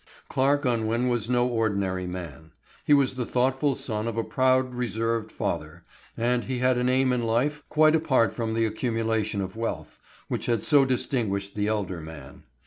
[0.29, 2.53] Clarke Unwin was no ordinary man.
[2.83, 5.83] He was the thoughtful son of a proud reserved father,
[6.17, 10.47] and he had an aim in life quite apart from the accumulation of wealth, which
[10.47, 12.41] had so distinguished the elder man.